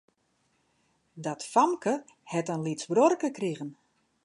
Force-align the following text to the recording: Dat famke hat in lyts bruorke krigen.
Dat 1.25 1.43
famke 1.53 1.93
hat 2.33 2.47
in 2.53 2.63
lyts 2.65 2.85
bruorke 2.91 3.29
krigen. 3.37 3.69